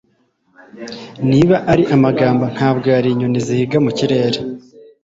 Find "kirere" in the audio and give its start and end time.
3.97-4.39